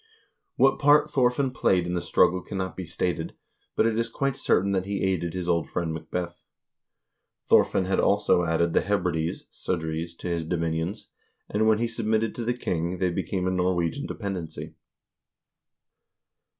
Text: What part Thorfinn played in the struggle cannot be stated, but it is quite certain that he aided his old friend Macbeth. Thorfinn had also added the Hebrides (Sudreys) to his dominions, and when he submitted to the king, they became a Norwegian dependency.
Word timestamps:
What 0.55 0.79
part 0.79 1.11
Thorfinn 1.11 1.51
played 1.51 1.85
in 1.85 1.93
the 1.93 2.01
struggle 2.01 2.41
cannot 2.41 2.75
be 2.75 2.87
stated, 2.87 3.35
but 3.75 3.85
it 3.85 3.99
is 3.99 4.09
quite 4.09 4.35
certain 4.35 4.71
that 4.71 4.87
he 4.87 5.03
aided 5.03 5.35
his 5.35 5.47
old 5.47 5.69
friend 5.69 5.93
Macbeth. 5.93 6.41
Thorfinn 7.45 7.85
had 7.85 7.99
also 7.99 8.43
added 8.43 8.73
the 8.73 8.81
Hebrides 8.81 9.45
(Sudreys) 9.51 10.15
to 10.17 10.27
his 10.27 10.43
dominions, 10.43 11.09
and 11.49 11.67
when 11.67 11.77
he 11.77 11.87
submitted 11.87 12.33
to 12.33 12.43
the 12.43 12.55
king, 12.57 12.97
they 12.97 13.11
became 13.11 13.45
a 13.45 13.51
Norwegian 13.51 14.07
dependency. 14.07 14.73